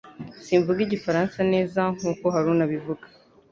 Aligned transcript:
Simvuga 0.43 0.79
Igifaransa 0.87 1.39
neza 1.53 1.79
nkuko 1.95 2.25
Haruna 2.33 2.61
abivuga 2.67 3.05